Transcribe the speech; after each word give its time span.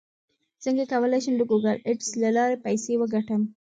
څنګه 0.63 0.83
کولی 0.91 1.19
شم 1.23 1.33
د 1.37 1.41
ګوګل 1.51 1.77
اډز 1.89 2.09
له 2.23 2.29
لارې 2.37 2.61
پیسې 2.65 2.93
وګټم 2.97 3.41